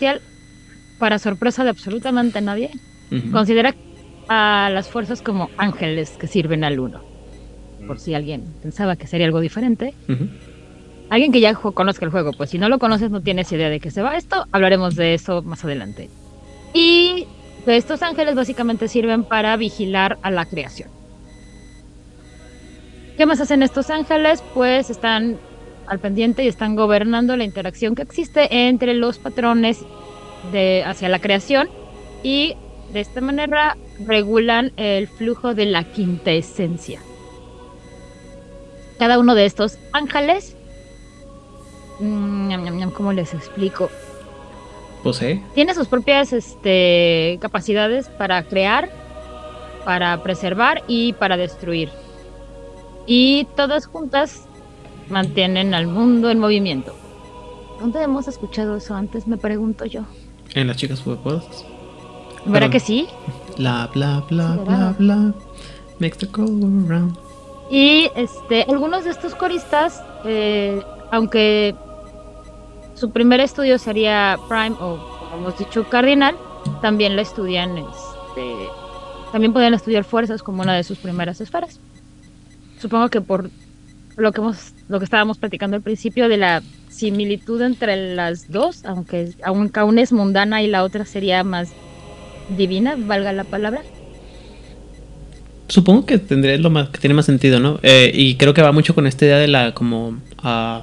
[0.00, 0.20] celestial,
[0.98, 2.70] para sorpresa de absolutamente nadie,
[3.32, 3.74] considera
[4.28, 7.00] a las fuerzas como ángeles que sirven al uno.
[7.86, 9.94] Por si alguien pensaba que sería algo diferente.
[11.08, 13.80] Alguien que ya conozca el juego, pues si no lo conoces no tienes idea de
[13.80, 16.08] qué se va esto, hablaremos de eso más adelante.
[16.72, 17.26] Y
[17.66, 20.88] estos ángeles básicamente sirven para vigilar a la creación.
[23.16, 24.42] ¿Qué más hacen estos ángeles?
[24.54, 25.38] Pues están
[25.90, 29.84] al pendiente y están gobernando la interacción que existe entre los patrones
[30.52, 31.68] de, hacia la creación
[32.22, 32.54] y
[32.92, 33.76] de esta manera
[34.06, 37.00] regulan el flujo de la quinta esencia.
[39.00, 40.56] Cada uno de estos ángeles,
[41.98, 43.90] mm, ¿cómo les explico?
[45.02, 45.42] Posee.
[45.54, 48.90] Tiene sus propias este, capacidades para crear,
[49.84, 51.90] para preservar y para destruir.
[53.06, 54.46] Y todas juntas
[55.10, 56.94] mantienen al mundo en movimiento.
[57.80, 59.26] ¿Dónde hemos escuchado eso antes?
[59.26, 60.02] Me pregunto yo.
[60.54, 61.64] En las chicas superpoderosas.
[62.46, 63.06] ¿Verdad que sí?
[63.56, 65.34] Bla, bla, bla, bla, bla.
[65.98, 67.16] Makes the go around.
[67.70, 71.74] Y este, algunos de estos coristas, eh, aunque
[72.94, 74.98] su primer estudio sería Prime o
[75.30, 76.36] como hemos dicho Cardinal,
[76.82, 78.54] también la estudian, este,
[79.32, 81.78] también pueden estudiar fuerzas como una de sus primeras esferas.
[82.80, 83.50] Supongo que por
[84.16, 88.84] lo que hemos, lo que estábamos platicando al principio de la similitud entre las dos,
[88.84, 91.70] aunque, aunque una es mundana y la otra sería más
[92.56, 93.82] divina, valga la palabra.
[95.68, 97.78] Supongo que tendría lo más, que tiene más sentido, ¿no?
[97.82, 100.82] Eh, y creo que va mucho con esta idea de la como uh,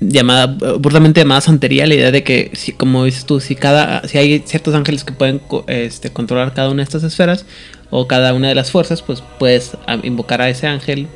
[0.00, 0.46] llamada,
[0.78, 4.42] burlamente llamada santería, la idea de que si, como dices tú, si cada, si hay
[4.46, 7.44] ciertos ángeles que pueden este, controlar cada una de estas esferas
[7.90, 11.08] o cada una de las fuerzas, pues puedes invocar a ese ángel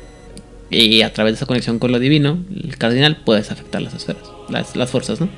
[0.69, 4.23] y a través de esa conexión con lo divino, el cardinal, puedes afectar las esferas,
[4.49, 5.29] las, las fuerzas, ¿no?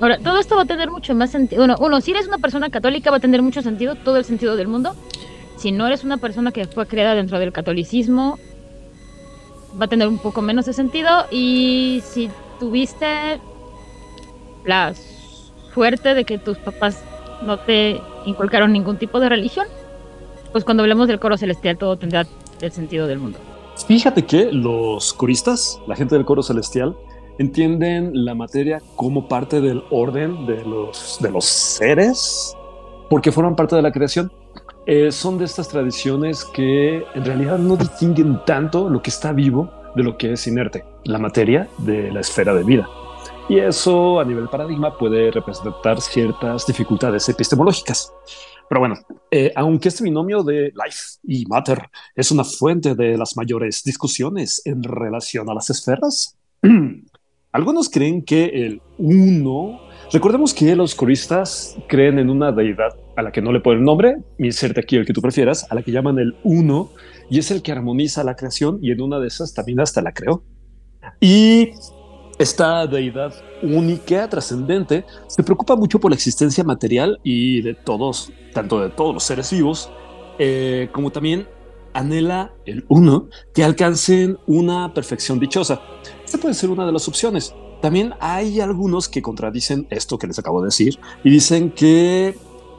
[0.00, 1.60] Ahora, todo esto va a tener mucho más sentido.
[1.60, 4.54] Bueno, uno, si eres una persona católica va a tener mucho sentido, todo el sentido
[4.54, 4.94] del mundo.
[5.56, 8.38] Si no eres una persona que fue creada dentro del catolicismo,
[9.80, 11.26] va a tener un poco menos de sentido.
[11.32, 13.40] Y si tuviste
[14.64, 14.94] la
[15.74, 17.02] suerte de que tus papás
[17.42, 19.66] no te inculcaron ningún tipo de religión,
[20.52, 22.24] pues cuando hablemos del coro celestial todo tendrá
[22.60, 23.38] el sentido del mundo.
[23.86, 26.96] Fíjate que los coristas, la gente del coro celestial,
[27.38, 32.56] entienden la materia como parte del orden de los, de los seres,
[33.08, 34.30] porque forman parte de la creación.
[34.86, 39.70] Eh, son de estas tradiciones que en realidad no distinguen tanto lo que está vivo
[39.94, 42.88] de lo que es inerte, la materia de la esfera de vida.
[43.48, 48.12] Y eso a nivel paradigma puede representar ciertas dificultades epistemológicas.
[48.68, 48.96] Pero bueno,
[49.30, 54.60] eh, aunque este binomio de life y matter es una fuente de las mayores discusiones
[54.66, 56.36] en relación a las esferas,
[57.52, 59.80] algunos creen que el uno,
[60.12, 64.18] recordemos que los coristas creen en una deidad a la que no le ponen nombre,
[64.38, 66.90] inserte aquí el que tú prefieras, a la que llaman el uno,
[67.30, 70.12] y es el que armoniza la creación y en una de esas también hasta la
[70.12, 70.44] creó.
[71.18, 71.70] Y
[72.38, 78.80] esta deidad única, trascendente, se preocupa mucho por la existencia material y de todos, tanto
[78.80, 79.90] de todos los seres vivos,
[80.38, 81.48] eh, como también
[81.94, 85.80] anhela el uno que alcancen una perfección dichosa.
[86.24, 87.54] Esta puede ser una de las opciones.
[87.82, 92.36] También hay algunos que contradicen esto que les acabo de decir y dicen que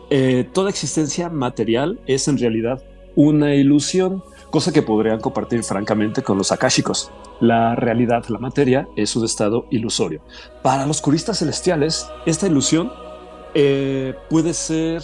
[0.09, 2.83] eh, toda existencia material es en realidad
[3.15, 7.11] una ilusión, cosa que podrían compartir francamente con los akáshicos.
[7.39, 10.21] La realidad, la materia, es un estado ilusorio.
[10.61, 12.91] Para los curistas celestiales, esta ilusión
[13.53, 15.01] eh, puede ser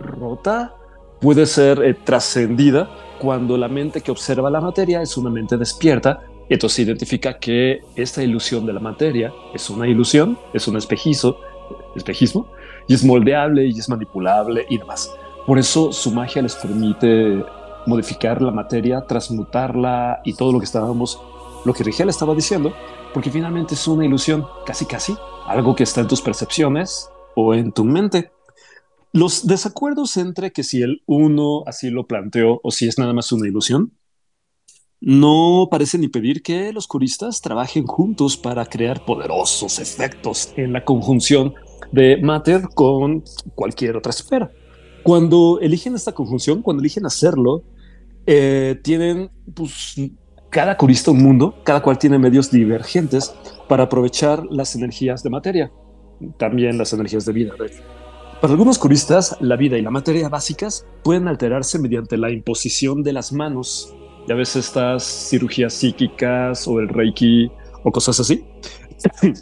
[0.00, 0.74] rota,
[1.20, 6.22] puede ser eh, trascendida cuando la mente que observa la materia es una mente despierta.
[6.48, 11.40] Entonces identifica que esta ilusión de la materia es una ilusión, es un espejizo,
[11.96, 12.48] espejismo,
[12.86, 15.12] y es moldeable y es manipulable y demás.
[15.46, 17.44] Por eso su magia les permite
[17.86, 21.20] modificar la materia, transmutarla y todo lo que estábamos,
[21.64, 22.74] lo que Rigel estaba diciendo,
[23.14, 25.16] porque finalmente es una ilusión, casi casi,
[25.46, 28.30] algo que está en tus percepciones o en tu mente.
[29.12, 33.32] Los desacuerdos entre que si el uno así lo planteó o si es nada más
[33.32, 33.92] una ilusión,
[35.00, 41.54] no parecen impedir que los curistas trabajen juntos para crear poderosos efectos en la conjunción
[41.92, 43.22] de matter con
[43.54, 44.50] cualquier otra esfera.
[45.02, 47.62] Cuando eligen esta conjunción, cuando eligen hacerlo,
[48.26, 49.94] eh, tienen pues,
[50.50, 53.34] cada curista un mundo, cada cual tiene medios divergentes
[53.68, 55.72] para aprovechar las energías de materia,
[56.38, 57.52] también las energías de vida.
[58.40, 63.12] Para algunos curistas, la vida y la materia básicas pueden alterarse mediante la imposición de
[63.12, 63.94] las manos.
[64.28, 67.50] Ya ves estas cirugías psíquicas o el reiki
[67.82, 68.44] o cosas así.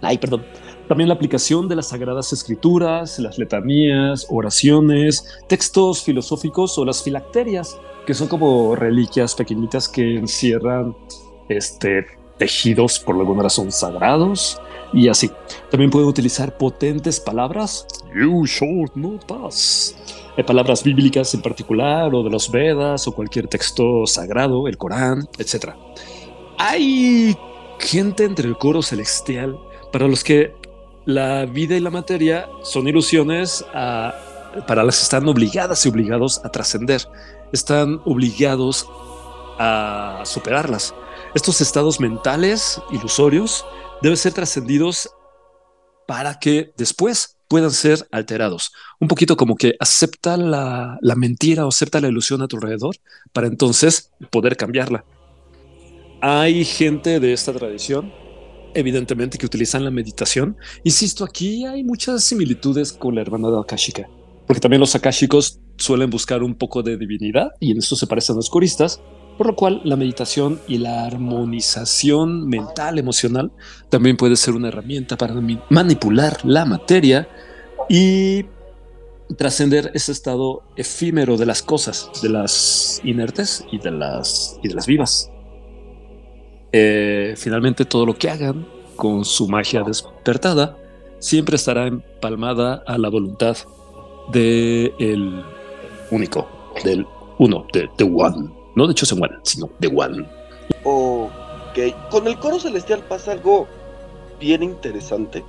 [0.00, 0.44] Ay, perdón.
[0.88, 7.78] También la aplicación de las sagradas escrituras, las letanías, oraciones, textos filosóficos o las filacterias,
[8.06, 10.96] que son como reliquias pequeñitas que encierran
[11.48, 12.06] este,
[12.38, 14.60] tejidos por alguna razón sagrados
[14.92, 15.30] y así.
[15.70, 17.86] También pueden utilizar potentes palabras.
[18.14, 19.96] You shall not pass.
[20.36, 25.28] Eh, palabras bíblicas en particular o de los Vedas o cualquier texto sagrado, el Corán,
[25.38, 25.74] etc.
[26.58, 27.36] Hay
[27.78, 29.58] gente entre el coro celestial
[29.92, 30.54] para los que
[31.04, 33.64] la vida y la materia son ilusiones
[34.66, 37.02] para las que están obligadas y obligados a trascender.
[37.52, 38.86] Están obligados
[39.58, 40.94] a superarlas.
[41.34, 43.64] Estos estados mentales ilusorios
[44.02, 45.10] deben ser trascendidos
[46.06, 48.72] para que después puedan ser alterados.
[48.98, 52.96] Un poquito como que acepta la, la, mentira o acepta la ilusión a tu alrededor
[53.32, 55.04] para entonces poder cambiarla.
[56.20, 58.12] Hay gente de esta tradición,
[58.74, 60.56] evidentemente, que utilizan la meditación.
[60.84, 64.08] Insisto, aquí hay muchas similitudes con la hermandad akashica,
[64.52, 68.34] porque también los akashicos suelen buscar un poco de divinidad y en eso se parecen
[68.34, 69.00] a los curistas,
[69.38, 73.50] por lo cual la meditación y la armonización mental, emocional,
[73.88, 75.34] también puede ser una herramienta para
[75.70, 77.26] manipular la materia
[77.88, 78.44] y
[79.38, 84.74] trascender ese estado efímero de las cosas, de las inertes y de las, y de
[84.74, 85.30] las vivas.
[86.72, 90.76] Eh, finalmente todo lo que hagan con su magia despertada
[91.20, 93.56] siempre estará empalmada a la voluntad
[94.28, 95.44] del el
[96.10, 96.48] único,
[96.84, 97.06] del
[97.38, 98.50] uno, de The One.
[98.74, 100.28] No de Chosen One, sino de One.
[100.84, 102.10] Ok.
[102.10, 103.66] Con el coro celestial pasa algo
[104.40, 105.44] bien interesante.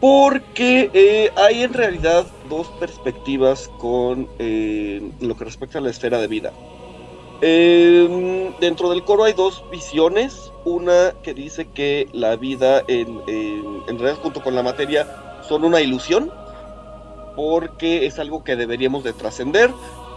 [0.00, 6.18] Porque eh, hay en realidad dos perspectivas con eh, lo que respecta a la esfera
[6.18, 6.52] de vida.
[7.40, 10.52] Em, dentro del coro hay dos visiones.
[10.64, 15.06] Una que dice que la vida en, en realidad junto con la materia
[15.48, 16.30] son una ilusión.
[17.36, 19.70] Porque es algo que deberíamos de trascender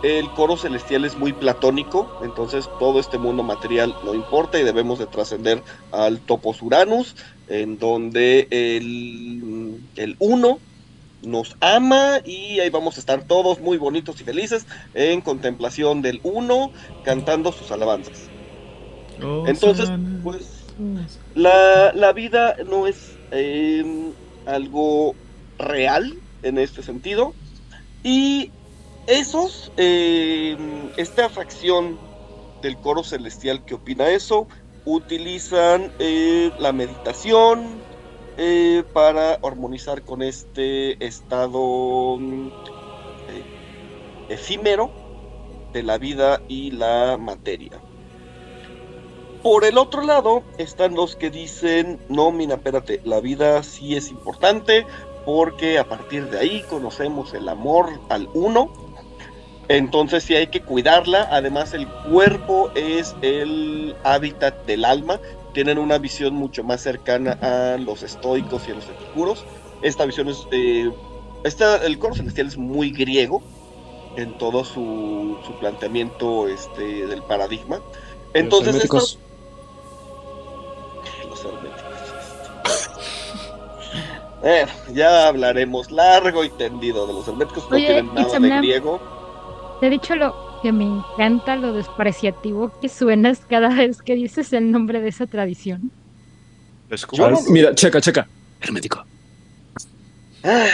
[0.04, 4.98] el coro celestial es muy platónico, entonces todo este mundo material no importa y debemos
[4.98, 5.62] de trascender
[5.92, 7.16] al topos Uranus,
[7.50, 10.60] en donde el, el uno
[11.22, 16.22] nos ama y ahí vamos a estar todos muy bonitos y felices en contemplación del
[16.24, 16.72] uno,
[17.04, 18.30] cantando sus alabanzas.
[19.22, 19.92] Oh, entonces,
[20.24, 20.64] pues
[21.36, 23.84] la, la, vida no es eh,
[24.46, 25.14] algo
[25.58, 27.36] real en este sentido
[28.04, 28.52] y
[29.08, 30.56] esos, eh,
[30.98, 32.00] esta fracción
[32.62, 34.48] del coro celestial que opina eso,
[34.86, 37.84] utilizan eh, la meditación
[38.38, 42.50] eh, para armonizar con este estado mm,
[44.30, 44.92] efímero
[45.74, 47.82] de la vida y la materia.
[49.42, 54.12] Por el otro lado están los que dicen, no, mira, espérate, la vida sí es
[54.12, 54.86] importante
[55.26, 58.72] porque a partir de ahí conocemos el amor al uno
[59.70, 61.30] entonces sí hay que cuidarla.
[61.32, 65.22] Además el cuerpo es el hábitat del alma.
[65.54, 69.46] Tienen una visión mucho más cercana a los estoicos y a los epicuros.
[69.82, 70.46] Esta visión es...
[70.52, 70.92] Eh,
[71.86, 73.42] el coro celestial es muy griego
[74.18, 77.80] en todo su, planteamiento este, del paradigma.
[78.34, 79.20] Entonces, los
[84.44, 84.96] herméticos.
[84.96, 89.00] ya hablaremos largo y tendido de los herméticos, no tienen nada de griego.
[89.80, 94.52] Te he dicho lo que me encanta, lo despreciativo que suenas cada vez que dices
[94.54, 95.92] el nombre de esa tradición.
[97.50, 98.28] mira, checa, checa.
[98.62, 99.06] Hermético.
[100.44, 100.68] Ah,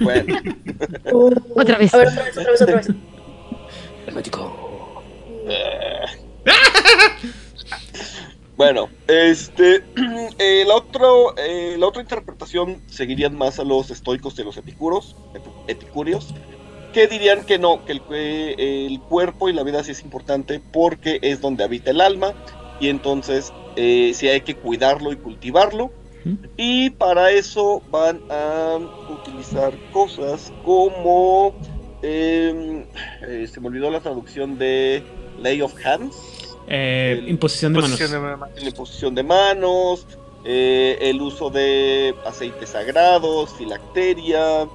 [0.00, 0.38] bueno.
[1.54, 1.94] otra vez.
[1.94, 2.88] A ver, otra vez, otra vez, otra vez.
[4.06, 5.02] Hermético.
[8.60, 9.82] Bueno, este,
[10.38, 15.16] el otro, eh, la otra interpretación seguirían más a los estoicos y los epicuros,
[15.66, 16.34] epicúreos,
[16.92, 21.40] que dirían que no, que el, cuerpo y la vida sí es importante porque es
[21.40, 22.34] donde habita el alma
[22.80, 25.90] y entonces eh, sí hay que cuidarlo y cultivarlo.
[26.58, 31.54] Y para eso van a utilizar cosas como...
[32.02, 32.84] Em,
[33.26, 35.02] eh, se me olvidó la traducción de
[35.38, 36.39] Lay of Hands.
[36.70, 38.00] Eh, imposición de manos.
[38.62, 40.06] imposición de manos,
[40.44, 44.66] el uso de aceites sagrados, filacteria,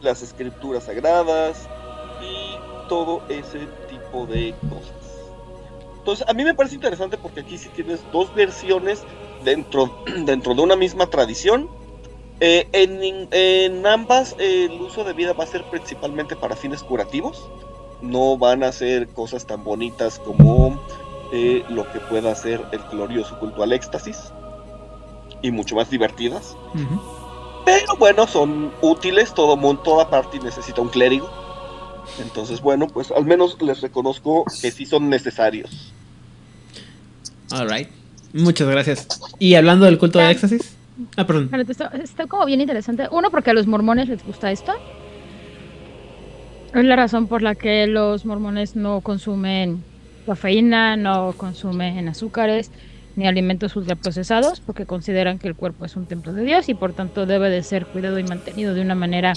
[0.00, 1.68] las escrituras sagradas
[2.20, 5.04] y todo ese tipo de cosas.
[5.98, 9.02] Entonces, a mí me parece interesante porque aquí sí tienes dos versiones
[9.42, 11.68] dentro, dentro de una misma tradición.
[12.40, 17.48] Eh, en, ambas el uso de vida va a ser principalmente para fines curativos.
[18.04, 20.80] No van a ser cosas tan bonitas como
[21.32, 24.32] eh, lo que pueda hacer el glorioso culto al éxtasis.
[25.42, 26.56] y mucho más divertidas.
[27.64, 31.28] Pero bueno, son útiles, todo mundo, toda parte necesita un clérigo.
[32.18, 35.92] Entonces, bueno, pues al menos les reconozco que sí son necesarios.
[37.50, 37.88] Alright.
[38.32, 39.06] Muchas gracias.
[39.38, 40.76] Y hablando del culto de éxtasis.
[41.16, 41.50] Ah, perdón.
[42.02, 43.06] Está, como bien interesante.
[43.10, 44.72] Uno, porque a los mormones les gusta esto.
[46.74, 49.84] Es la razón por la que los mormones no consumen
[50.26, 52.72] cafeína, no consumen azúcares
[53.14, 56.92] ni alimentos ultraprocesados, porque consideran que el cuerpo es un templo de Dios y por
[56.92, 59.34] tanto debe de ser cuidado y mantenido de una manera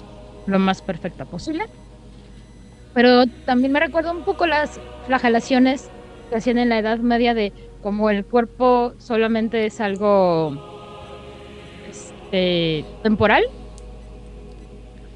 [0.48, 1.65] lo más perfecta posible.
[2.96, 5.91] Pero también me recuerdo un poco las flagelaciones
[6.32, 7.53] que hacían en la Edad Media de
[7.84, 10.58] como el cuerpo solamente es algo
[11.88, 13.44] este, temporal,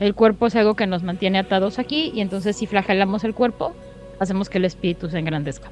[0.02, 3.74] el cuerpo es algo que nos mantiene atados aquí y entonces si flagelamos el cuerpo,
[4.20, 5.70] hacemos que el espíritu se engrandezca.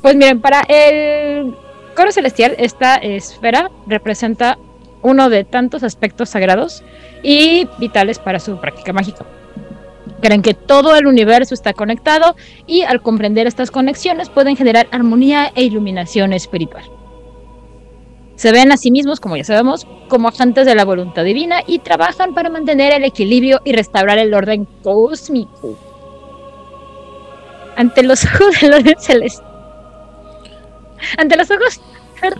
[0.00, 1.54] Pues miren, para el
[1.94, 4.58] coro celestial, esta esfera representa
[5.02, 6.82] uno de tantos aspectos sagrados
[7.22, 9.26] y vitales para su práctica mágica.
[10.22, 15.52] Creen que todo el universo está conectado y al comprender estas conexiones pueden generar armonía
[15.54, 16.97] e iluminación espiritual.
[18.38, 21.80] Se ven a sí mismos, como ya sabemos, como agentes de la voluntad divina y
[21.80, 25.76] trabajan para mantener el equilibrio y restaurar el orden cósmico.
[27.76, 29.44] Ante los ojos del orden celestial.
[31.18, 31.80] Ante los ojos.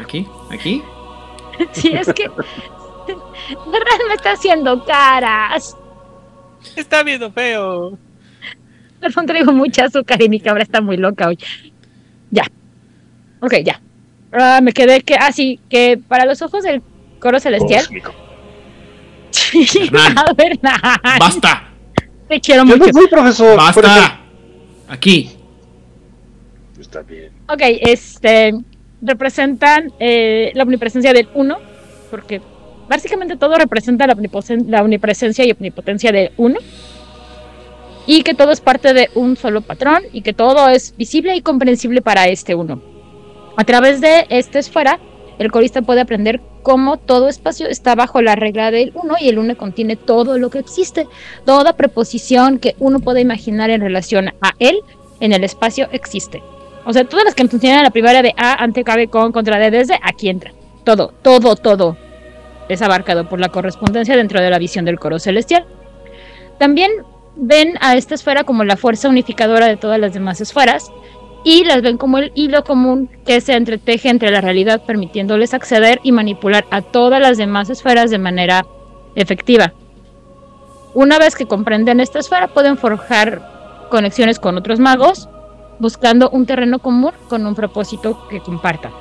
[0.00, 0.82] Aquí, aquí.
[1.72, 2.28] Sí, es que.
[3.66, 5.76] verdad me está haciendo caras.
[6.76, 7.98] Está viendo feo.
[9.00, 11.38] Perdón, traigo mucha azúcar y mi cabra está muy loca hoy.
[12.30, 12.44] Ya.
[13.40, 13.80] Ok, ya.
[14.32, 15.14] Ah, me quedé que.
[15.14, 16.82] Ah, sí, que para los ojos del
[17.18, 17.86] coro celestial.
[20.16, 20.58] a ver,
[21.18, 21.68] Basta.
[22.28, 22.90] Te quiero mucho.
[22.92, 23.56] No profesor.
[23.56, 24.20] Basta.
[24.88, 25.30] Aquí.
[26.78, 27.32] Está bien.
[27.48, 28.52] Ok, este.
[29.00, 31.58] Representan eh, la omnipresencia del uno,
[32.10, 32.40] porque
[32.88, 34.16] básicamente todo representa la,
[34.66, 36.58] la omnipresencia y omnipotencia del uno.
[38.06, 41.42] Y que todo es parte de un solo patrón y que todo es visible y
[41.42, 42.82] comprensible para este uno.
[43.58, 45.00] A través de esta esfera,
[45.40, 49.40] el corista puede aprender cómo todo espacio está bajo la regla del uno y el
[49.40, 51.08] uno contiene todo lo que existe.
[51.44, 54.78] Toda preposición que uno puede imaginar en relación a él
[55.18, 56.40] en el espacio existe.
[56.84, 59.58] O sea, todas las que funcionan en la primera de A, ante, cabe, con, contra,
[59.58, 60.52] de, desde, aquí entra.
[60.84, 61.96] Todo, todo, todo
[62.68, 65.66] es abarcado por la correspondencia dentro de la visión del coro celestial.
[66.60, 66.92] También
[67.34, 70.92] ven a esta esfera como la fuerza unificadora de todas las demás esferas
[71.44, 76.00] y las ven como el hilo común que se entreteje entre la realidad, permitiéndoles acceder
[76.02, 78.66] y manipular a todas las demás esferas de manera
[79.14, 79.72] efectiva.
[80.94, 85.28] Una vez que comprenden esta esfera, pueden forjar conexiones con otros magos,
[85.78, 88.92] buscando un terreno común con un propósito que compartan.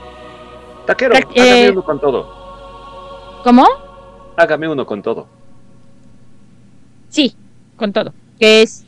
[0.85, 3.41] Taquero, hágame eh, uno con todo.
[3.43, 3.65] ¿Cómo?
[4.35, 5.27] Hágame uno con todo.
[7.09, 7.35] Sí,
[7.75, 8.13] con todo.
[8.39, 8.85] Que es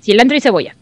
[0.00, 0.74] cilantro y cebolla.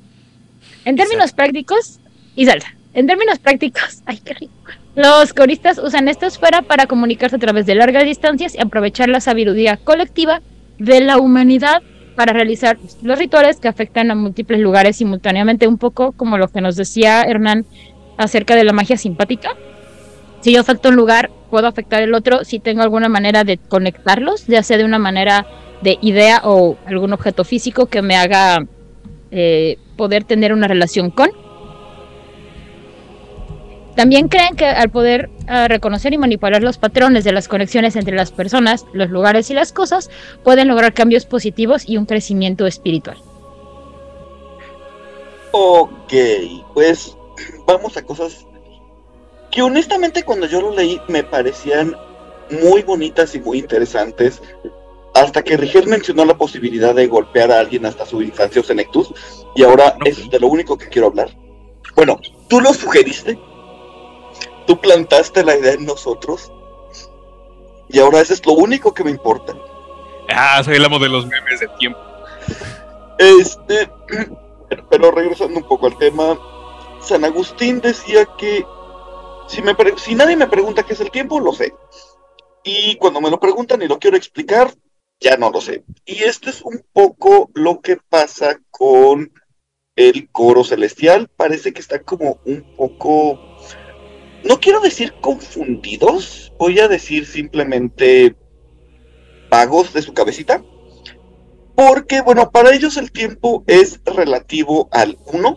[0.89, 2.01] En términos prácticos,
[2.35, 2.75] y salsa.
[2.95, 4.55] En términos prácticos, ay, qué rico.
[4.95, 9.21] Los coristas usan esta esfera para comunicarse a través de largas distancias y aprovechar la
[9.21, 10.41] sabiduría colectiva
[10.79, 11.83] de la humanidad
[12.17, 16.63] para realizar los rituales que afectan a múltiples lugares simultáneamente, un poco como lo que
[16.63, 17.67] nos decía Hernán
[18.17, 19.51] acerca de la magia simpática.
[20.41, 24.47] Si yo afecto un lugar, puedo afectar el otro si tengo alguna manera de conectarlos,
[24.47, 25.45] ya sea de una manera
[25.83, 28.65] de idea o algún objeto físico que me haga
[29.31, 31.29] eh, poder tener una relación con.
[33.95, 38.15] También creen que al poder ah, reconocer y manipular los patrones de las conexiones entre
[38.15, 40.09] las personas, los lugares y las cosas,
[40.45, 43.19] pueden lograr cambios positivos y un crecimiento espiritual.
[45.51, 46.15] Ok,
[46.75, 47.17] pues
[47.67, 48.47] vamos a cosas
[49.51, 51.97] que honestamente cuando yo lo leí me parecían
[52.63, 54.41] muy bonitas y muy interesantes
[55.15, 59.13] hasta que Rigel mencionó la posibilidad de golpear a alguien hasta su infancia o senectus,
[59.55, 61.31] y ahora es de lo único que quiero hablar.
[61.95, 63.39] Bueno, tú lo sugeriste,
[64.67, 66.53] tú plantaste la idea en nosotros,
[67.89, 69.55] y ahora eso es lo único que me importa.
[70.31, 71.99] Ah, soy el amo de los memes de tiempo.
[73.19, 73.91] Este,
[74.91, 76.39] pero regresando un poco al tema,
[77.01, 78.65] San Agustín decía que
[79.49, 81.75] si, me, si nadie me pregunta qué es el tiempo, lo sé.
[82.63, 84.71] Y cuando me lo preguntan y lo quiero explicar,
[85.21, 85.85] ya no lo sé.
[86.05, 89.33] Y esto es un poco lo que pasa con
[89.97, 91.29] el coro celestial.
[91.37, 93.41] Parece que está como un poco,
[94.45, 98.37] no quiero decir confundidos, voy a decir simplemente
[99.51, 100.63] vagos de su cabecita.
[101.75, 105.57] Porque, bueno, para ellos el tiempo es relativo al uno.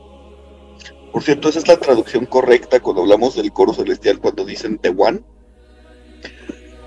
[1.11, 4.89] Por cierto, esa es la traducción correcta cuando hablamos del coro celestial, cuando dicen The
[4.89, 5.23] One.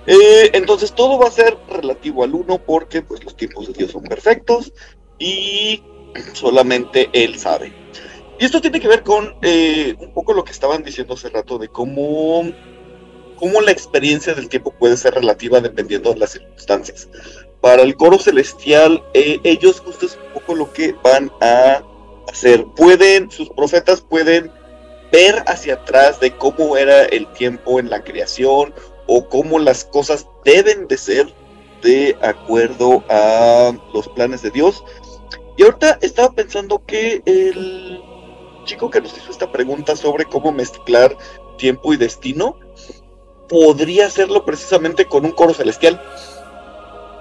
[0.06, 3.92] Eh, entonces todo va a ser relativo al uno porque pues los tiempos de Dios
[3.92, 4.72] son perfectos
[5.18, 5.82] y
[6.32, 7.72] solamente Él sabe.
[8.38, 11.56] Y esto tiene que ver con eh, un poco lo que estaban diciendo hace rato
[11.58, 12.42] de cómo,
[13.36, 17.08] cómo la experiencia del tiempo puede ser relativa dependiendo de las circunstancias.
[17.60, 21.82] Para el coro celestial, eh, ellos justo es un poco lo que van a
[22.30, 22.66] hacer.
[22.76, 24.50] Pueden, sus profetas pueden
[25.12, 28.74] ver hacia atrás de cómo era el tiempo en la creación
[29.06, 31.32] o cómo las cosas deben de ser
[31.82, 34.84] de acuerdo a los planes de Dios.
[35.56, 38.02] Y ahorita estaba pensando que el
[38.64, 41.16] chico que nos hizo esta pregunta sobre cómo mezclar
[41.58, 42.56] tiempo y destino
[43.48, 46.02] podría hacerlo precisamente con un coro celestial.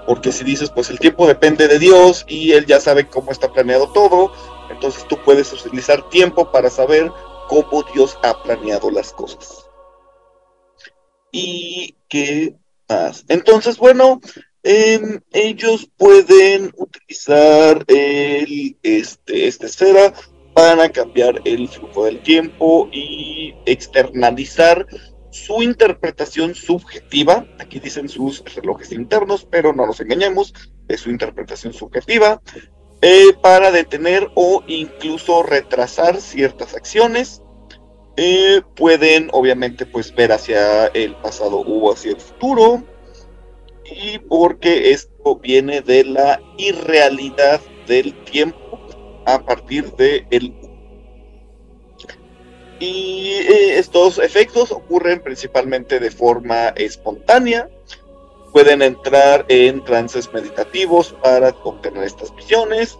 [0.06, 3.52] Porque si dices, pues el tiempo depende de Dios y Él ya sabe cómo está
[3.52, 4.32] planeado todo,
[4.70, 7.10] entonces tú puedes utilizar tiempo para saber
[7.48, 9.68] cómo Dios ha planeado las cosas.
[11.36, 12.54] ¿Y qué
[12.88, 13.24] más?
[13.26, 14.20] Entonces, bueno,
[14.62, 20.14] em, ellos pueden utilizar el, este, esta esfera
[20.54, 24.86] para cambiar el flujo del tiempo y externalizar
[25.32, 27.44] su interpretación subjetiva.
[27.58, 30.54] Aquí dicen sus relojes internos, pero no nos engañemos,
[30.86, 32.40] es su interpretación subjetiva
[33.02, 37.42] eh, para detener o incluso retrasar ciertas acciones.
[38.16, 42.82] Eh, pueden obviamente pues ver hacia el pasado o hacia el futuro.
[43.84, 48.80] Y porque esto viene de la irrealidad del tiempo
[49.26, 50.52] a partir de el
[52.80, 57.68] y eh, estos efectos ocurren principalmente de forma espontánea,
[58.52, 62.98] pueden entrar en trances meditativos para obtener estas visiones,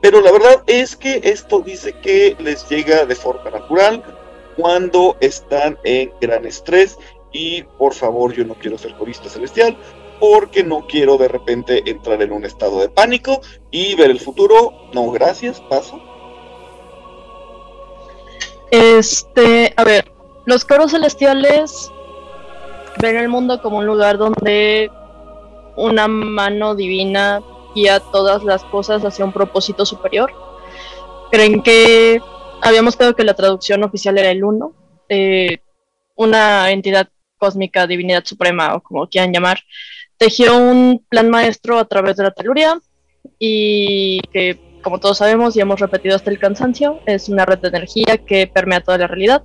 [0.00, 4.02] pero la verdad es que esto dice que les llega de forma natural
[4.56, 6.98] cuando están en gran estrés
[7.32, 9.76] y por favor yo no quiero ser corista celestial
[10.18, 13.40] porque no quiero de repente entrar en un estado de pánico
[13.70, 14.72] y ver el futuro.
[14.94, 16.00] No, gracias, paso.
[18.70, 20.10] Este, a ver,
[20.46, 21.90] los coros celestiales
[23.00, 24.90] ven el mundo como un lugar donde
[25.76, 27.42] una mano divina
[27.74, 30.32] guía todas las cosas hacia un propósito superior.
[31.30, 32.20] Creen que
[32.62, 34.74] habíamos quedado que la traducción oficial era el uno,
[35.08, 35.58] eh,
[36.16, 39.60] una entidad cósmica, divinidad suprema o como quieran llamar,
[40.16, 42.80] tejió un plan maestro a través de la teluria
[43.38, 47.68] y que, como todos sabemos y hemos repetido hasta el cansancio, es una red de
[47.68, 49.44] energía que permea toda la realidad.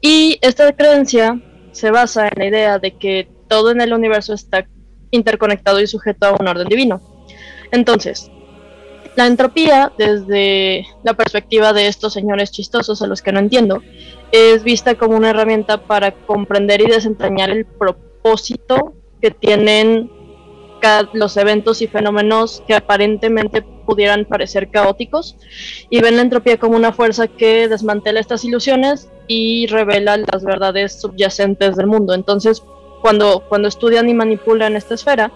[0.00, 1.40] Y esta creencia
[1.72, 4.66] se basa en la idea de que todo en el universo está
[5.10, 7.00] interconectado y sujeto a un orden divino.
[7.72, 8.30] Entonces,
[9.18, 13.82] la entropía, desde la perspectiva de estos señores chistosos a los que no entiendo,
[14.30, 20.08] es vista como una herramienta para comprender y desentrañar el propósito que tienen
[21.14, 25.36] los eventos y fenómenos que aparentemente pudieran parecer caóticos
[25.90, 31.00] y ven la entropía como una fuerza que desmantela estas ilusiones y revela las verdades
[31.00, 32.14] subyacentes del mundo.
[32.14, 32.62] Entonces,
[33.02, 35.32] cuando, cuando estudian y manipulan esta esfera,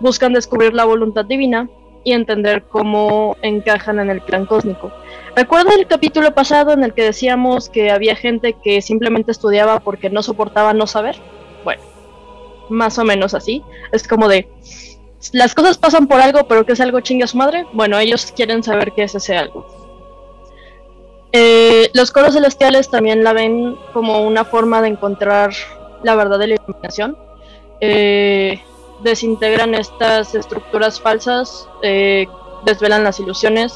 [0.00, 1.70] buscan descubrir la voluntad divina
[2.04, 4.92] y entender cómo encajan en el plan cósmico.
[5.34, 10.10] Recuerda el capítulo pasado en el que decíamos que había gente que simplemente estudiaba porque
[10.10, 11.16] no soportaba no saber.
[11.64, 11.82] Bueno,
[12.68, 13.62] más o menos así.
[13.92, 14.48] Es como de,
[15.32, 17.66] las cosas pasan por algo, pero que es algo chingue a su madre.
[17.72, 19.66] Bueno, ellos quieren saber qué es ese algo.
[21.32, 25.52] Eh, los coros celestiales también la ven como una forma de encontrar
[26.02, 27.16] la verdad de la iluminación.
[27.80, 28.60] Eh,
[29.02, 32.26] desintegran estas estructuras falsas, eh,
[32.64, 33.74] desvelan las ilusiones,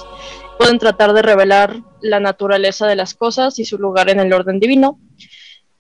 [0.59, 4.61] pueden tratar de revelar la naturaleza de las cosas y su lugar en el orden
[4.61, 4.99] divino.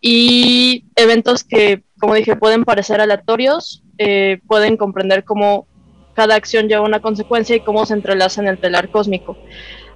[0.00, 5.66] Y eventos que, como dije, pueden parecer aleatorios, eh, pueden comprender cómo
[6.14, 9.36] cada acción lleva una consecuencia y cómo se entrelaza en el telar cósmico.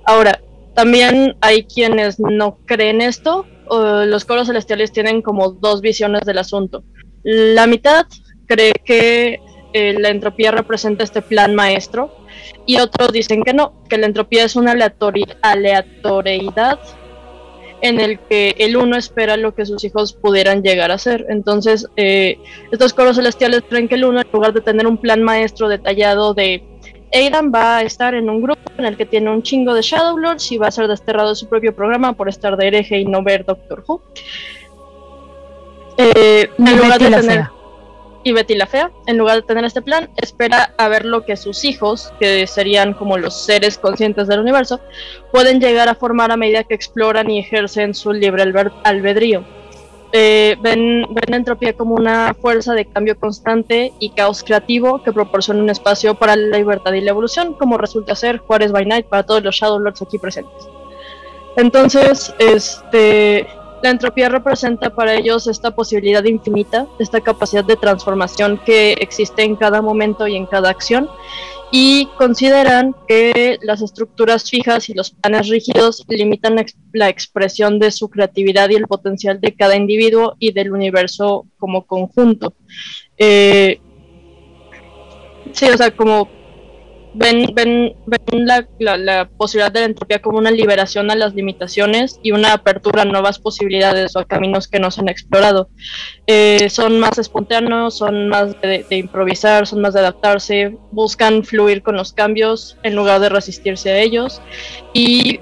[0.05, 0.41] Ahora,
[0.75, 3.47] también hay quienes no creen esto.
[3.71, 6.83] los coros celestiales tienen como dos visiones del asunto.
[7.23, 8.07] La mitad
[8.51, 9.41] cree que
[9.73, 12.13] eh, la entropía representa este plan maestro
[12.67, 16.81] y otros dicen que no, que la entropía es una aleatoriedad
[17.83, 21.25] en el que el uno espera lo que sus hijos pudieran llegar a ser.
[21.29, 22.39] Entonces, eh,
[22.73, 26.35] estos coros celestiales creen que el uno, en lugar de tener un plan maestro detallado
[26.35, 26.63] de
[27.15, 30.19] Aidan va a estar en un grupo en el que tiene un chingo de Shadow
[30.19, 33.05] Lords y va a ser desterrado de su propio programa por estar de hereje y
[33.05, 34.03] no ver Doctor Who.
[35.97, 37.60] Eh, en lugar de tener
[38.23, 41.37] y Betty la Fea, en lugar de tener este plan, espera a ver lo que
[41.37, 44.81] sus hijos, que serían como los seres conscientes del universo,
[45.33, 48.43] pueden llegar a formar a medida que exploran y ejercen su libre
[48.85, 49.45] albedrío.
[50.13, 55.13] eh, ven, ven la entropía como una fuerza de cambio constante y caos creativo que
[55.13, 59.07] proporciona un espacio para la libertad y la evolución, como resulta ser Juárez by Night
[59.07, 60.69] para todos los Shadow Lords aquí presentes.
[61.57, 63.47] Entonces, este,
[63.83, 69.57] la entropía representa para ellos esta posibilidad infinita, esta capacidad de transformación que existe en
[69.57, 71.09] cada momento y en cada acción,
[71.73, 77.79] y consideran que las estructuras fijas y los planes rígidos limitan la, ex- la expresión
[77.79, 82.55] de su creatividad y el potencial de cada individuo y del universo como conjunto.
[83.17, 83.81] Eh,
[85.53, 86.29] sí, o sea, como
[87.15, 91.35] ven, ven, ven la, la- la posibilidad de la entropía como una liberación a las
[91.35, 95.69] limitaciones y una apertura a nuevas posibilidades o a caminos que no se han explorado.
[96.27, 101.83] Eh, son más espontáneos, son más de, de improvisar, son más de adaptarse, buscan fluir
[101.83, 104.41] con los cambios en lugar de resistirse a ellos
[104.93, 105.41] y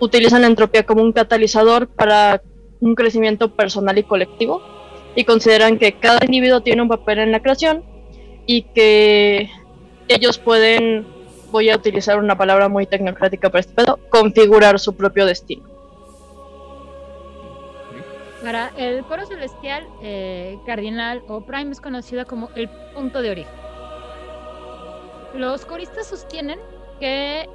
[0.00, 2.42] utilizan la entropía como un catalizador para
[2.80, 4.62] un crecimiento personal y colectivo
[5.14, 7.84] y consideran que cada individuo tiene un papel en la creación
[8.46, 9.50] y que
[10.10, 11.06] ellos pueden,
[11.50, 15.62] voy a utilizar una palabra muy tecnocrática para este pedo, configurar su propio destino.
[18.42, 23.52] Para el coro celestial, eh, cardinal o prime es conocido como el punto de origen.
[25.34, 26.58] Los coristas sostienen
[26.98, 27.48] que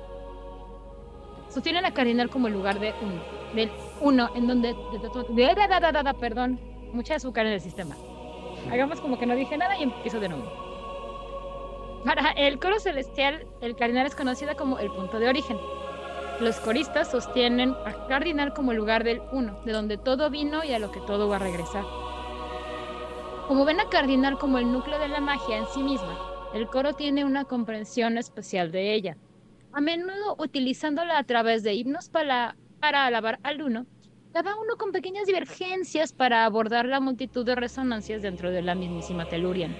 [1.49, 3.21] sostienen a cardinal como el lugar de uno,
[3.53, 4.73] del uno, en donde de-
[6.03, 6.59] de- perdón,
[6.93, 7.95] mucha azúcar en el sistema.
[8.71, 10.74] Hagamos como que no dije nada y empiezo de nuevo.
[12.05, 15.57] Para el coro celestial, el cardinal es conocido como el punto de origen.
[16.39, 20.71] Los coristas sostienen a Cardinal como el lugar del uno, de donde todo vino y
[20.73, 21.83] a lo que todo va a regresar.
[23.47, 26.15] Como ven a Cardinal como el núcleo de la magia en sí misma,
[26.53, 29.17] el coro tiene una comprensión especial de ella,
[29.73, 33.87] a menudo utilizándola a través de himnos para, para alabar al uno,
[34.31, 39.25] cada uno con pequeñas divergencias para abordar la multitud de resonancias dentro de la mismísima
[39.25, 39.75] Telurian.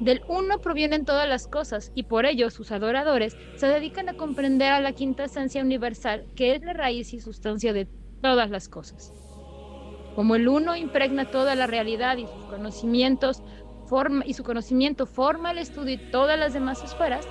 [0.00, 4.72] Del uno provienen todas las cosas y por ello sus adoradores se dedican a comprender
[4.72, 7.86] a la quinta esencia universal que es la raíz y sustancia de
[8.22, 9.12] todas las cosas.
[10.14, 12.22] Como el uno impregna toda la realidad y
[14.24, 17.26] y su conocimiento forma el estudio de todas las demás esferas,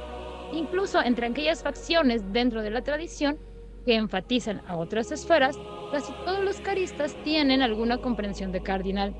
[0.53, 3.39] incluso entre aquellas facciones dentro de la tradición
[3.85, 5.57] que enfatizan a otras esferas,
[5.91, 9.15] casi todos los caristas tienen alguna comprensión de cardinal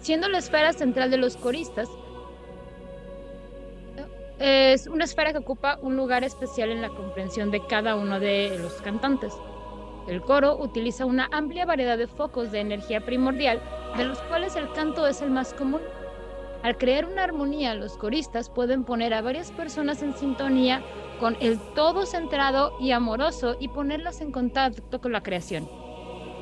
[0.00, 1.88] siendo la esfera central de los coristas,
[4.38, 8.58] es una esfera que ocupa un lugar especial en la comprensión de cada uno de
[8.58, 9.34] los cantantes.
[10.08, 13.60] El coro utiliza una amplia variedad de focos de energía primordial,
[13.98, 15.82] de los cuales el canto es el más común.
[16.62, 20.82] Al crear una armonía, los coristas pueden poner a varias personas en sintonía
[21.18, 25.68] con el todo centrado y amoroso y ponerlas en contacto con la creación.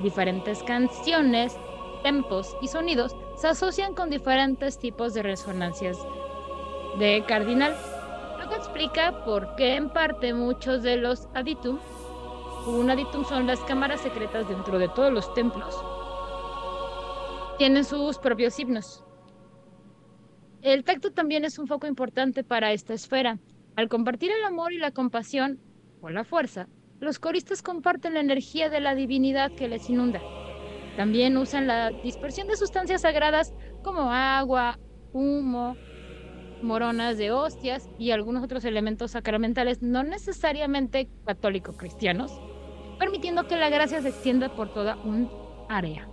[0.03, 1.57] Diferentes canciones,
[2.03, 5.99] tempos y sonidos se asocian con diferentes tipos de resonancias
[6.99, 7.77] de cardinal,
[8.39, 11.79] lo que explica por qué en parte muchos de los aditum,
[12.67, 15.75] un aditum son las cámaras secretas dentro de todos los templos,
[17.59, 19.05] tienen sus propios himnos.
[20.63, 23.39] El tacto también es un foco importante para esta esfera.
[23.77, 25.61] Al compartir el amor y la compasión,
[26.01, 26.69] o la fuerza,
[27.01, 30.21] los coristas comparten la energía de la divinidad que les inunda.
[30.99, 34.81] También usan la dispersión de sustancias sagradas como agua,
[35.13, 35.77] humo,
[36.61, 42.33] moronas de hostias y algunos otros elementos sacramentales no necesariamente católico-cristianos,
[42.99, 45.31] permitiendo que la gracia se extienda por toda un
[45.69, 46.09] área.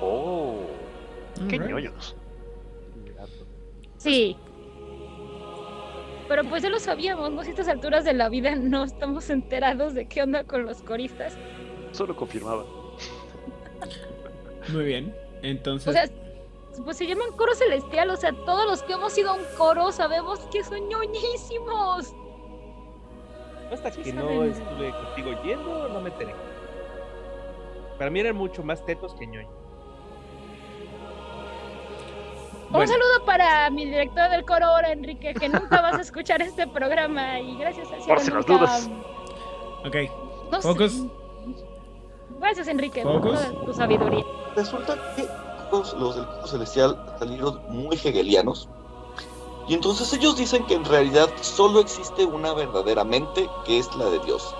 [0.00, 0.60] Oh,
[1.48, 2.16] qué ñoños.
[3.96, 4.36] Sí.
[6.28, 7.42] Pero pues ya lo sabíamos, ¿no?
[7.42, 10.82] Si a estas alturas de la vida no estamos enterados de qué onda con los
[10.82, 11.36] coristas.
[11.92, 12.64] Solo confirmaba.
[14.72, 15.14] Muy bien.
[15.42, 16.08] Entonces, O sea,
[16.84, 19.92] pues se llaman coro celestial, o sea, todos los que hemos ido a un coro
[19.92, 22.14] sabemos que son ñoñísimos.
[23.72, 26.34] Hasta Sí que no estuve contigo yendo, no me enteré.
[27.98, 29.26] Para mí eran mucho más tetos que
[32.72, 36.66] Un saludo para mi director del coro ahora, Enrique, que nunca vas a escuchar este
[36.66, 38.90] programa y gracias cielo Por si las nunca- dudas.
[39.84, 39.96] ok.
[40.52, 41.08] no sé.
[42.40, 43.64] Gracias, Enrique, por Focus.
[43.64, 44.24] tu sabiduría.
[44.54, 45.26] Resulta que
[45.72, 48.68] los, los del culto celestial salieron muy hegelianos.
[49.68, 54.04] Y entonces ellos dicen que en realidad solo existe una verdadera mente, que es la
[54.10, 54.54] de Dios.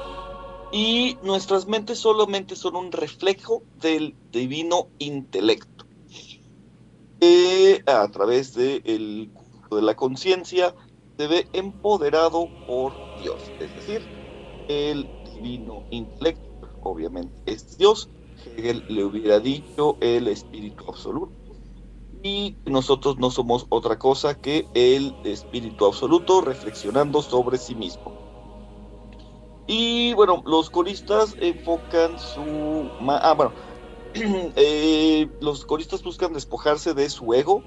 [0.73, 5.76] Y nuestras mentes solamente son un reflejo del divino intelecto.
[7.21, 10.75] Que a través del culto de la conciencia
[11.19, 13.55] se ve empoderado por Dios.
[13.59, 14.11] Es decir,
[14.69, 16.43] el divino intelecto,
[16.81, 18.11] obviamente es Dios.
[18.57, 21.35] Hegel le hubiera dicho el espíritu absoluto.
[22.23, 28.17] Y nosotros no somos otra cosa que el espíritu absoluto reflexionando sobre sí mismo.
[29.67, 32.91] Y bueno, los coristas enfocan su...
[33.09, 33.55] Ah, bueno.
[34.57, 37.63] Eh, los coristas buscan despojarse de su ego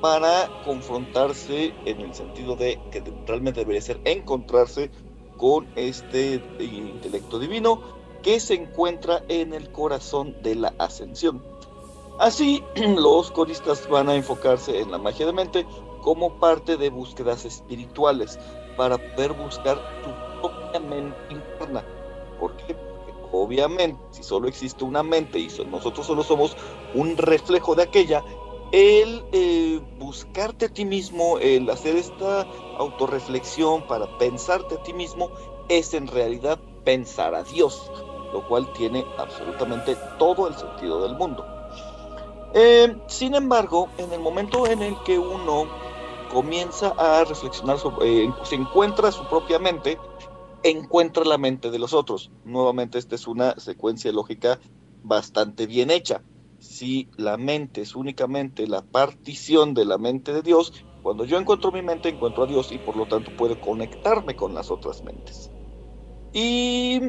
[0.00, 4.90] para confrontarse en el sentido de que realmente debería ser encontrarse
[5.36, 7.82] con este intelecto divino
[8.22, 11.42] que se encuentra en el corazón de la ascensión.
[12.18, 12.62] Así,
[12.96, 15.66] los coristas van a enfocarse en la magia de mente
[16.02, 18.38] como parte de búsquedas espirituales
[18.76, 20.10] para poder buscar tu
[20.40, 21.84] propia mente interna.
[22.38, 22.89] ¿Por qué?
[23.32, 26.56] Obviamente, si solo existe una mente y so- nosotros solo somos
[26.94, 28.24] un reflejo de aquella,
[28.72, 32.46] el eh, buscarte a ti mismo, el hacer esta
[32.78, 35.30] autorreflexión para pensarte a ti mismo,
[35.68, 37.90] es en realidad pensar a Dios,
[38.32, 41.44] lo cual tiene absolutamente todo el sentido del mundo.
[42.52, 45.70] Eh, sin embargo, en el momento en el que uno
[46.28, 49.98] comienza a reflexionar sobre, eh, se encuentra su propia mente,
[50.62, 52.32] encuentra la mente de los otros.
[52.44, 54.60] Nuevamente, esta es una secuencia lógica
[55.02, 56.24] bastante bien hecha.
[56.58, 61.72] Si la mente es únicamente la partición de la mente de Dios, cuando yo encuentro
[61.72, 65.52] mi mente, encuentro a Dios y por lo tanto puedo conectarme con las otras mentes.
[66.32, 67.00] Y...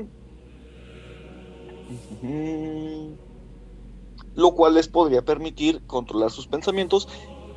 [4.34, 7.08] Lo cual les podría permitir controlar sus pensamientos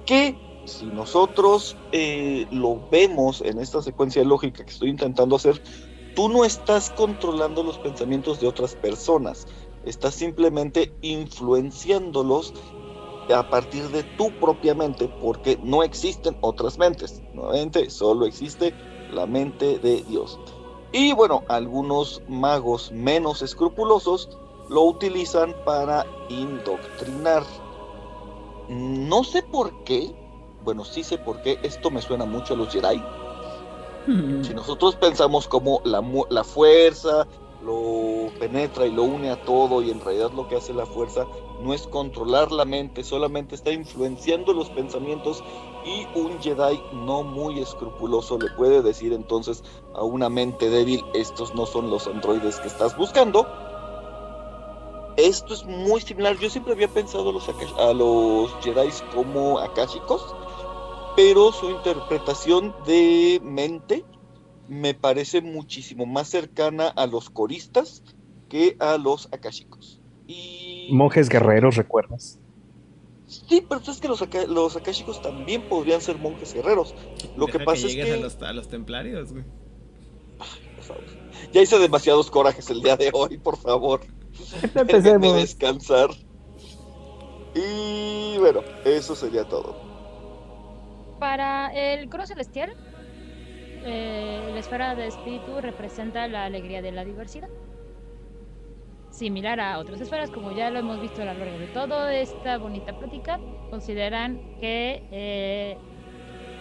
[0.05, 5.61] que si nosotros eh, lo vemos en esta secuencia lógica que estoy intentando hacer,
[6.15, 9.47] tú no estás controlando los pensamientos de otras personas,
[9.85, 12.55] estás simplemente influenciándolos
[13.35, 18.75] a partir de tu propia mente, porque no existen otras mentes, nuevamente solo existe
[19.11, 20.39] la mente de Dios.
[20.93, 24.29] Y bueno, algunos magos menos escrupulosos
[24.69, 27.43] lo utilizan para indoctrinar.
[28.69, 30.15] No sé por qué,
[30.65, 33.03] bueno, sí sé por qué, esto me suena mucho a los Jedi.
[34.43, 37.27] Si nosotros pensamos como la, fuerza
[37.65, 41.27] lo penetra y lo une a todo y en realidad lo que hace la fuerza
[41.63, 45.43] no es controlar la mente, solamente está influenciando los pensamientos
[45.87, 51.55] y un Jedi no muy escrupuloso le puede decir entonces a una mente débil, estos
[51.55, 53.47] no son los androides que estás buscando.
[55.17, 60.35] Esto es muy similar, yo siempre había pensado a los, a los Jedi como akashicos,
[61.17, 64.05] pero su interpretación de mente
[64.69, 68.03] me parece muchísimo más cercana a los coristas
[68.49, 70.01] que a los akashicos.
[70.27, 72.39] Y Monjes guerreros, ¿recuerdas?
[73.27, 76.95] sí, pero es que los, los akashicos también podrían ser monjes guerreros.
[77.37, 79.45] Lo que pasa es que a los, a los templarios, güey.
[80.77, 81.05] por favor,
[81.53, 84.01] ya hice demasiados corajes el día de hoy, por favor.
[84.63, 85.35] Déjenme Empecemos.
[85.37, 86.11] descansar.
[87.55, 89.84] Y bueno, eso sería todo.
[91.25, 92.75] Para el coro celestial,
[93.83, 97.49] eh, la esfera de espíritu representa la alegría de la diversidad.
[99.09, 102.59] Similar a otras esferas, como ya lo hemos visto a lo largo de toda esta
[102.59, 105.79] bonita plática, consideran que eh,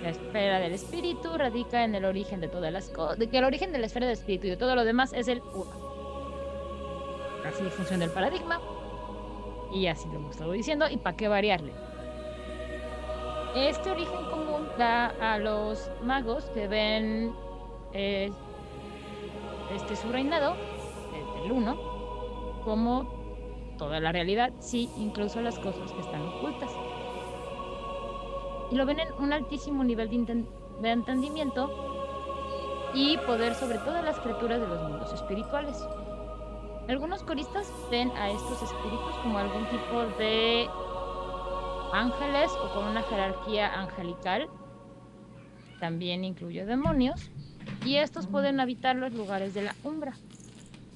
[0.02, 3.73] la esfera del espíritu radica en el origen de todas las cosas, que el origen
[3.73, 5.71] de la esfera del espíritu y de todo lo demás es el uno.
[7.45, 8.62] Así funciona el paradigma,
[9.73, 11.73] y así lo hemos estado diciendo, y para qué variarle.
[13.56, 17.36] Este origen común da a los magos que ven
[17.94, 18.32] eh,
[19.76, 20.56] este su reinado,
[21.44, 21.78] el uno,
[22.66, 26.72] como toda la realidad, sí, incluso las cosas que están ocultas.
[28.72, 30.10] Y lo ven en un altísimo nivel
[30.82, 31.70] de entendimiento
[32.96, 35.78] y poder sobre todas las criaturas de los mundos espirituales.
[36.88, 40.68] Algunos coristas ven a estos espíritus como algún tipo de
[41.94, 44.48] ángeles o con una jerarquía angelical.
[45.80, 47.30] También incluye demonios.
[47.86, 50.14] Y estos pueden habitar los lugares de la umbra.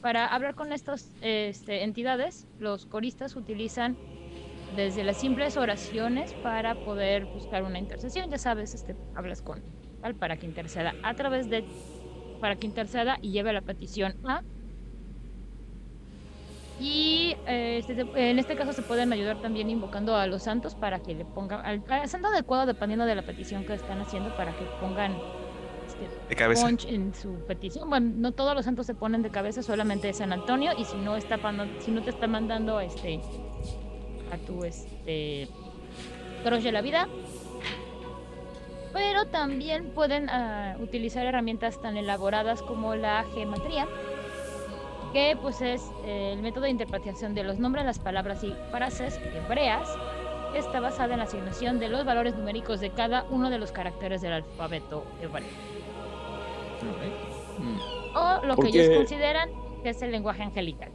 [0.01, 3.97] Para hablar con estas este, entidades, los coristas utilizan
[4.75, 8.29] desde las simples oraciones para poder buscar una intercesión.
[8.29, 9.61] Ya sabes, este, hablas con
[10.01, 11.65] tal para que interceda a través de
[12.39, 14.43] para que interceda y lleve la petición a
[16.79, 20.99] y eh, este, en este caso se pueden ayudar también invocando a los santos para
[20.99, 24.55] que le pongan, al, al santo adecuado dependiendo de la petición que están haciendo, para
[24.55, 25.15] que pongan
[25.87, 26.69] este, De cabeza.
[26.69, 27.89] en su petición.
[27.89, 31.15] Bueno, no todos los santos se ponen de cabeza, solamente San Antonio, y si no
[31.15, 31.39] está
[31.79, 33.21] si no te está mandando este
[34.31, 35.47] a tu este
[36.43, 37.07] cross de la vida.
[38.93, 43.87] Pero también pueden ah, utilizar herramientas tan elaboradas como la geometría
[45.17, 49.19] que pues es eh, el método de interpretación de los nombres, las palabras y frases
[49.33, 49.89] hebreas,
[50.53, 53.71] que está basada en la asignación de los valores numéricos de cada uno de los
[53.71, 55.47] caracteres del alfabeto hebreo.
[58.13, 59.49] O lo que ellos consideran
[59.81, 60.91] que es el lenguaje angelical.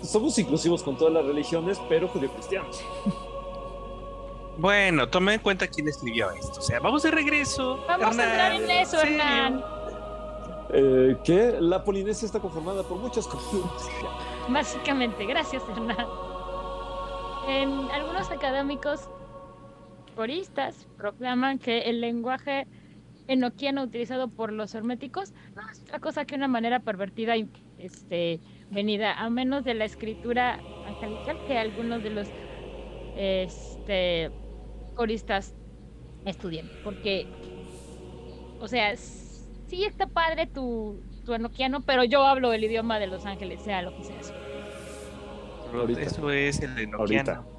[0.00, 2.84] Somos inclusivos con todas las religiones, pero judio-cristianos.
[4.58, 6.60] Bueno, tome en cuenta quién escribió esto.
[6.60, 7.84] O sea, vamos de regreso.
[7.86, 9.02] Vamos a entrar en eso.
[9.02, 9.62] Hernán.
[10.78, 13.88] Eh, que la Polinesia está conformada por muchas culturas.
[14.48, 16.06] Básicamente, gracias Hernán.
[17.92, 19.08] Algunos académicos
[20.14, 22.66] coristas proclaman que el lenguaje
[23.26, 28.40] enoquiano utilizado por los herméticos no es otra cosa que una manera pervertida y este,
[28.70, 32.28] venida a menos de la escritura angelical que algunos de los
[33.16, 34.30] este,
[34.94, 35.54] coristas
[36.26, 36.68] estudian.
[36.84, 37.26] Porque,
[38.60, 38.92] o sea,
[39.68, 43.82] sí está padre tu, tu enoquiano, pero yo hablo el idioma de los ángeles, sea
[43.82, 44.34] lo que sea eso.
[45.74, 46.00] Ahorita.
[46.00, 46.82] Eso es el Ahorita.
[46.82, 47.56] enoquiano.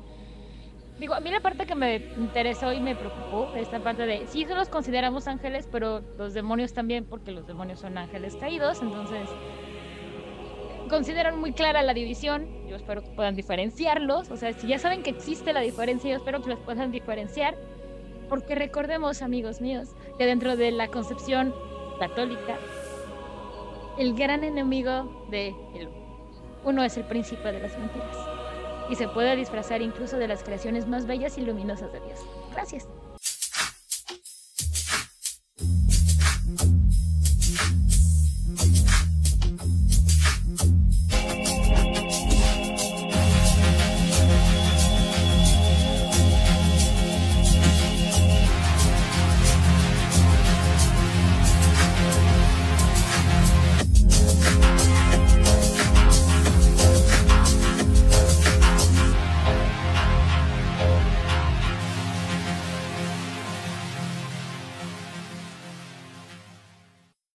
[0.99, 4.45] Digo, a mí la parte que me interesó y me preocupó, esta parte de, sí,
[4.45, 9.29] los consideramos ángeles, pero los demonios también, porque los demonios son ángeles caídos, entonces
[10.89, 15.03] consideran muy clara la división, yo espero que puedan diferenciarlos, o sea, si ya saben
[15.03, 17.55] que existe la diferencia, yo espero que los puedan diferenciar,
[18.27, 21.53] porque recordemos, amigos míos, que dentro de la concepción
[21.97, 22.57] católica,
[23.97, 25.89] el gran enemigo de el
[26.63, 28.17] uno es el príncipe de las mentiras
[28.89, 32.25] y se puede disfrazar incluso de las creaciones más bellas y luminosas de Dios.
[32.53, 32.87] Gracias.